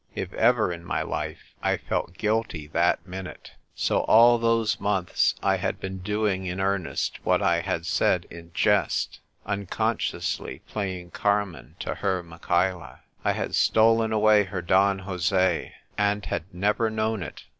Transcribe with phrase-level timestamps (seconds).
[0.15, 3.51] If ever in my life, I felt guilty that minute.
[3.75, 8.51] So all those months I had been doing in earnest what I had said in
[8.51, 13.01] jest— unconsciously playing Carmen to her Michaela.
[13.21, 17.43] 1 had stolen away her Don Jose— and had never known it